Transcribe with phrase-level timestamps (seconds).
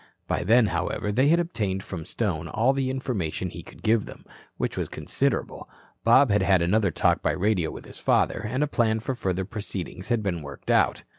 [0.27, 4.25] By then, however, they had obtained from Stone all the information he could give them,
[4.57, 5.69] which was considerable;
[6.03, 9.45] Bob had had another talk by radio with his father, and a plan for further
[9.45, 11.03] proceedings had been worked out.